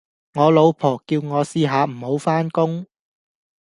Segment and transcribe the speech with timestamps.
[0.33, 2.87] 我老婆叫我試下唔好返工